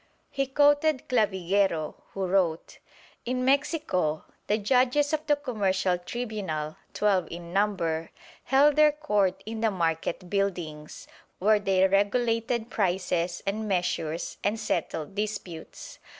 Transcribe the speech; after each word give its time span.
He 0.31 0.47
quoted 0.47 1.07
Clavigero, 1.07 1.93
who 2.15 2.25
wrote: 2.25 2.79
"In 3.23 3.45
Mexico 3.45 4.23
the 4.47 4.57
judges 4.57 5.13
of 5.13 5.23
the 5.27 5.35
commercial 5.35 5.99
tribunal, 5.99 6.75
twelve 6.91 7.27
in 7.29 7.53
number, 7.53 8.09
held 8.45 8.77
their 8.77 8.91
court 8.91 9.43
in 9.45 9.61
the 9.61 9.69
market 9.69 10.27
buildings, 10.27 11.07
where 11.37 11.59
they 11.59 11.87
regulated 11.87 12.71
prices 12.71 13.43
and 13.45 13.67
measures 13.67 14.39
and 14.43 14.59
settled 14.59 15.13
disputes. 15.13 15.99